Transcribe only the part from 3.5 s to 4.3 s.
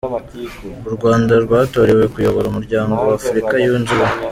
Yunze Ubumwe.